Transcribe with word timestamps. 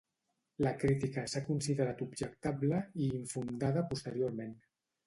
La 0.67 0.71
crítica 0.83 1.25
s'ha 1.33 1.43
considerat 1.51 2.03
objectable 2.07 2.83
i 3.05 3.13
infundada 3.21 3.87
posteriorment. 3.95 4.61